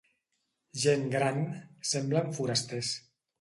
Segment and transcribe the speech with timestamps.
[0.83, 1.37] Gent gran;
[1.91, 2.91] semblen forasters.